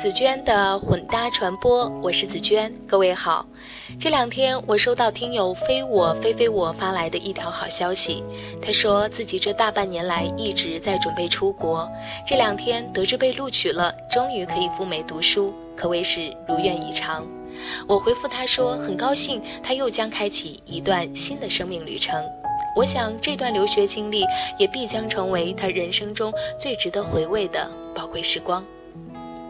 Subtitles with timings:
[0.00, 3.44] 紫娟的混搭传播，我是紫娟，各位好。
[3.98, 8.24] 这两天我收到听友非我非非我发来的一条好消息，
[8.62, 11.86] 他说自己这大半年来一直在准备出国，
[12.26, 17.26] 这两天得知被录取了，终于可以赴美读书，可谓是如愿以偿。
[17.86, 22.24] 我回复他说很高兴，他又将开启一段新的生命旅程。
[22.74, 24.24] 我想这段留学经历
[24.58, 28.64] 也必将成为他人生中最值得回味的宝贵时光。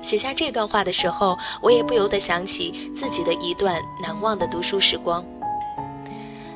[0.03, 5.25] 写下这段话的时候，我也不由得想起自己的一段难忘的读书时光。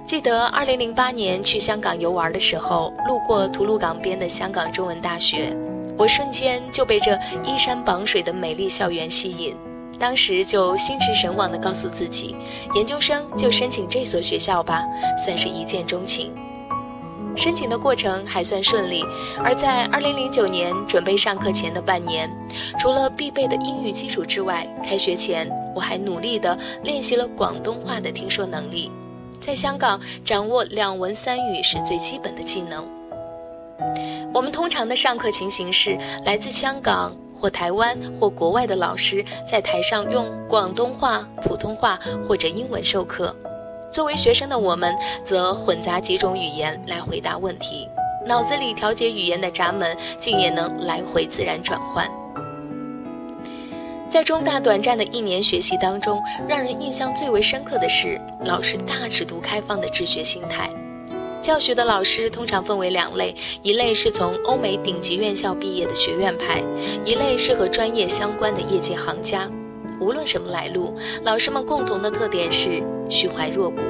[0.07, 5.57] 记得2008年去香港游玩的时候，路过吐露港边的香港中文大学，
[5.97, 9.57] 我瞬间就被这依山傍水的美丽校园吸引。
[9.99, 12.35] 当时就心驰神往地告诉自己，
[12.75, 14.85] 研究生就申请这所学校吧，
[15.25, 16.33] 算是一见钟情。
[17.37, 19.05] 申请的过程还算顺利，
[19.43, 22.31] 而在2009年准备上课前的半年，
[22.79, 28.91] 除了必备的英语基础之外，开学前我还努力地练习了广东话的听说能力。
[29.41, 32.87] 在香港，掌握两文三语是最基本的技能。
[34.33, 43.35] 我们通常的上课情形是，来自香港或台湾或国外的老师在台上用广东话、普通话或者英文授课。
[43.95, 44.93] 作为学生的我们，
[45.23, 47.89] 则混杂几种语言来回答问题，
[48.27, 52.11] 脑子里调节语言的闸门竟也能来回自然转换。
[54.11, 60.69] 在中大短暂的一年学习当中，让人印象最为深刻的是老师大尺度开放的治学心态。
[61.41, 66.61] 教学的老师通常分为两类，一类是从欧美顶级院校毕业的学院派，
[67.05, 69.49] 一类是和专业相关的业界行家。
[70.01, 73.81] 无论什么来路，老师们共同的特点是虚怀若谷，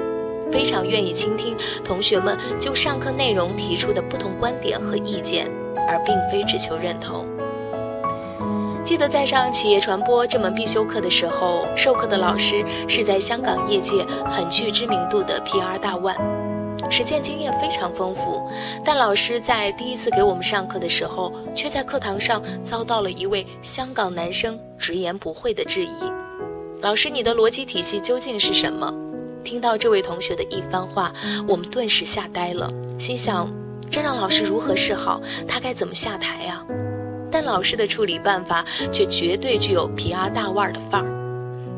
[0.50, 5.46] 非常愿意倾听同学们就上课内容提出的不同观点和意见，
[5.88, 7.26] 而并非只求认同。
[8.84, 16.14] 记得在上企业传播这门必修课的时候，授课的老师是在香港业界很具知名度的 PR 大腕。
[16.90, 18.40] 实践经验非常丰富，
[18.84, 26.12] 但老师在第一次给我们上课的时候，却在课堂上遭到了一位香港男生直言不讳的质疑
[26.82, 28.94] ：“老师，你的逻辑体系究竟是什么？”
[29.42, 31.12] 听到这位同学的一番话，
[31.46, 33.52] 我们顿时吓呆了，心想：
[33.90, 35.20] 这让老师如何是好？
[35.48, 36.64] 他该怎么下台啊？
[37.30, 41.10] 但老师的处理办法却绝对具有 PR 大腕的范儿，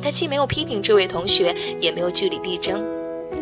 [0.00, 2.84] 他既没有批评这位同学，也没有据理力争。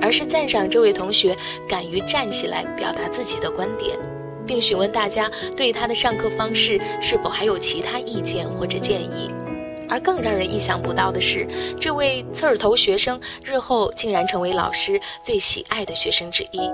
[0.05, 1.35] 而是赞赏这位同学
[1.67, 3.99] 敢于站起来表达自己的观点，
[4.47, 9.31] 并询问大家对他的上课方式是否还有其他意见或者建议。
[9.89, 11.49] 而更让人意想不到的是，
[11.81, 16.71] 这位刺儿头学生日后竟然成为老师最喜爱的学生之一。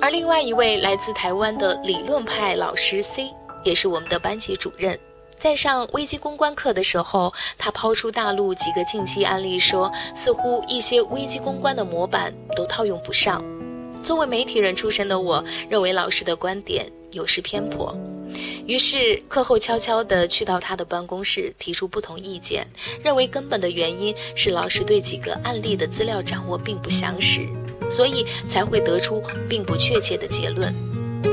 [0.00, 3.30] 而另外一位来自台湾的理论派老师 C，
[3.64, 4.98] 也是我们的班级主任。
[5.40, 13.42] 在上危机公关课的时候，他抛出大陆几个近期案例，说似乎一些危机公关的模板都套用不上。
[14.04, 17.96] 作为媒体人出身的我，认为老师的观点有失偏颇，
[18.66, 22.66] 于是课后悄悄地去到他的办公室，提出不同意见，
[23.02, 27.48] 认为根本的原因是老师对几个案例的资料掌握并不详实，
[27.90, 30.74] 所以才会得出并不确切的结论。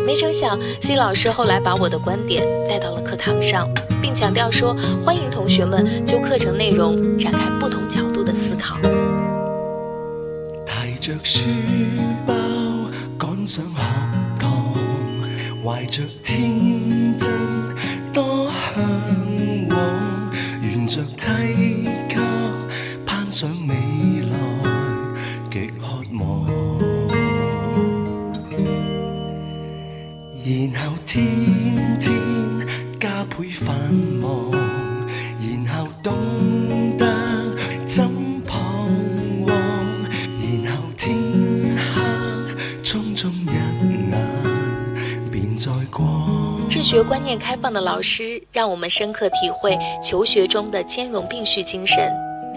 [0.05, 3.67] 没成想，C 老师后来把我的观点带到了课堂上，
[4.01, 8.77] 并强调说：“欢迎同学们就课程内容展开不同角度的思考。”
[10.65, 11.41] 提着书
[12.25, 12.33] 包
[13.17, 13.81] 赶上学
[14.39, 14.73] 堂，
[15.63, 16.96] 怀着天
[46.87, 52.09] 学观念开放的老师，让我们深刻体会求学中的兼容并蓄精神，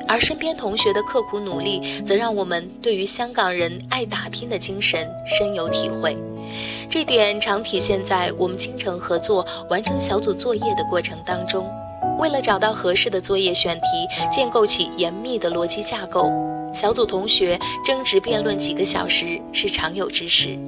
[0.07, 6.17] 而身边同学的刻苦努力，则让我们对于香港人爱打拼的精神深有体会。
[6.89, 11.69] 这点常体现在我们精诚合作、完成小组作业的过程当中。
[12.21, 13.87] 为了找到合适的作业选题，
[14.31, 16.31] 建构起严密的逻辑架构，
[16.73, 20.59] 小组同学争执辩论几个小时是常有之事。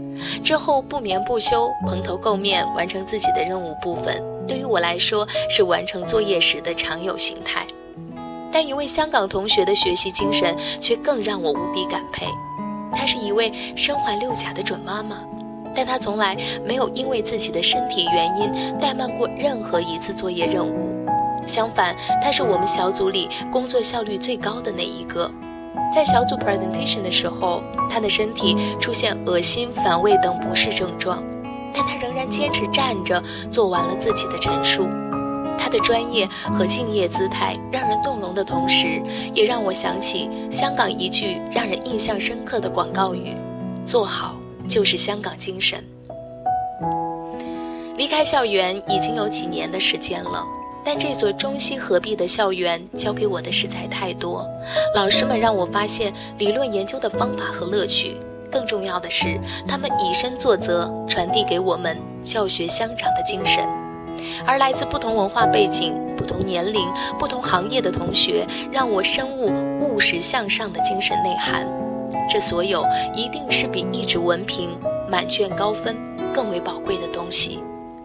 [0.44, 7.66] 之后不眠不休、蓬头垢面完成自己的任务部分，对于我来说是完成作业时的常有形态。
[8.52, 12.26] 但一位香港同学的学习精神却更让我无比感佩，
[12.92, 15.18] 她是一位身怀六甲的准妈妈。
[15.74, 21.06] 但她从来没有因为自己的身体原因怠慢过任何一次作业任务，
[21.46, 25.30] 相反，他是我们小组里工作效率最高的那一个。
[25.94, 31.22] 在小组 presentation 的时候，他的身体出现恶心、反胃等不适症状，
[31.74, 34.88] 但他仍然坚持站着做完了自己的陈述。
[35.58, 39.02] 他的专业和敬业姿态让人动容的同时，
[39.34, 43.36] 也让我想起香港一句让人印象深刻的广告语
[43.86, 44.34] ：“做好
[44.68, 45.84] 就是香港精神。”
[47.96, 50.44] 离开校园已经有几年的时间了。
[50.84, 54.46] 但这所中西合璧的校园教给我的实在太多，
[54.94, 58.16] 老师们让我发现理论研究的方法和乐趣，
[58.50, 63.64] 更重要的是，他们以身作则，传递给我们教学相长的精神。
[64.44, 66.88] 而来自不同文化背景、不同年龄、
[67.18, 71.66] 不同行业的同学，让我深悟务实向上的精神内涵。
[72.30, 74.70] 这所有一定是比一纸文凭、
[75.08, 75.96] 满卷高分
[76.34, 77.60] 更为宝贵的东西，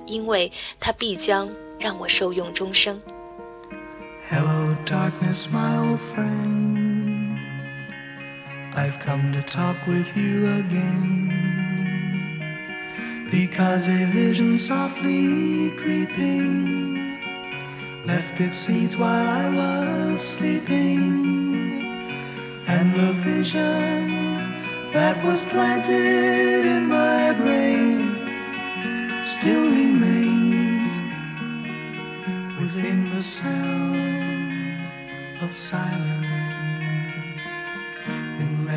[0.06, 1.50] 因为它必将。
[1.78, 3.00] 让我受用终生。
[4.28, 7.38] Hello, darkness, my old friend.
[8.74, 11.28] I've come to talk with you again.
[13.30, 17.19] Because a vision softly creeping
[18.06, 21.82] left its seeds while I was sleeping.
[22.66, 24.08] And the vision
[24.92, 28.16] that was planted in my brain
[29.26, 29.75] still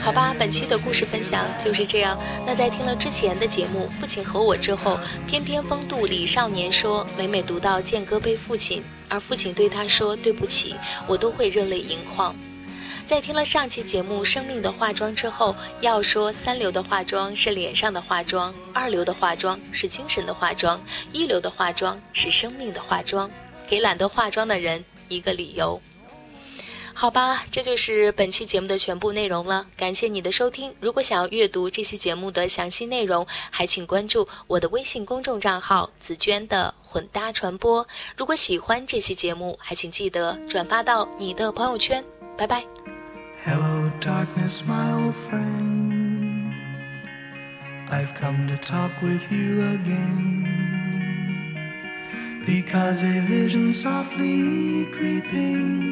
[0.00, 2.18] 好吧，本期的故事分享就是这样。
[2.44, 4.98] 那在听了之前的节目《父亲和我》之后，
[5.28, 10.74] 偏偏风度李少年说，每每读到剑哥背父亲，而父亲对他说对不起，
[11.06, 12.34] 我都会热泪盈眶。
[13.06, 23.30] 在听了上期节目《生命的化妆》之后，要说三流的化妆是脸上的化妆，二流的化妆是精神的化妆，一流的化妆是生命的化妆，
[23.68, 25.80] 给懒得化妆的人一个理由。
[27.02, 29.66] 好吧，这就是本期节目的全部内容了。
[29.76, 30.72] 感谢你的收听。
[30.78, 37.84] 如果想要阅读这期节目的详细内容，还请关注我的微信公众账号“紫娟的混搭传播”。
[38.16, 42.04] 如果喜欢这期节目，还请记得转发到你的朋友圈。
[42.38, 42.64] 拜拜。
[43.44, 46.52] Hello, darkness, my old friend.
[47.90, 50.46] I've come to talk with you again.
[52.46, 55.91] Because a vision softly creeping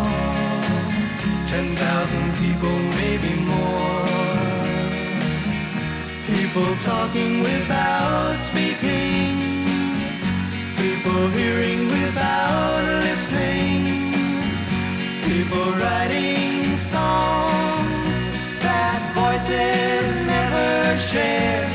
[1.51, 4.05] ten thousand people, maybe more.
[6.25, 9.35] People talking without speaking,
[10.77, 14.13] people hearing without listening,
[15.27, 18.15] people writing songs
[18.65, 21.67] that voices never share.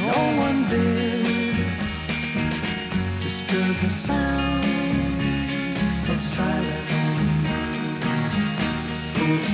[0.00, 1.56] No one did
[3.22, 4.55] disturb the sound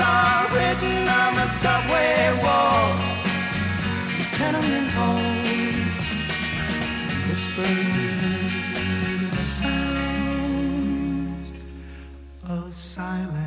[0.00, 3.00] are written on the subway walls,
[4.36, 5.94] tenement halls,
[7.28, 7.76] whispered
[9.32, 11.48] the sounds
[12.44, 13.37] of silence.